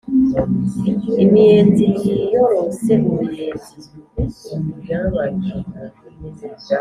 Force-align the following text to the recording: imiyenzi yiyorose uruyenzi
imiyenzi 1.23 1.83
yiyorose 2.01 2.93
uruyenzi 3.11 3.73